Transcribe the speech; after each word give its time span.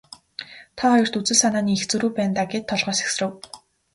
Та 0.77 0.83
хоёрт 0.91 1.13
үзэл 1.19 1.39
санааны 1.41 1.71
их 1.77 1.83
зөрүү 1.91 2.09
байна 2.17 2.33
даа 2.37 2.47
гээд 2.51 2.65
толгой 2.69 2.95
сэгсрэв. 2.99 3.31